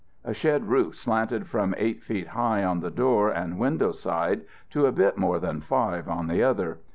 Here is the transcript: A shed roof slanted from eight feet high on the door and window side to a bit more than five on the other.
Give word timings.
A 0.23 0.33
shed 0.33 0.65
roof 0.67 0.95
slanted 0.95 1.45
from 1.45 1.75
eight 1.77 2.01
feet 2.01 2.29
high 2.29 2.63
on 2.63 2.79
the 2.79 2.89
door 2.89 3.29
and 3.29 3.59
window 3.59 3.91
side 3.91 4.41
to 4.71 4.87
a 4.87 4.91
bit 4.91 5.15
more 5.15 5.37
than 5.39 5.61
five 5.61 6.09
on 6.09 6.25
the 6.27 6.41
other. 6.41 6.79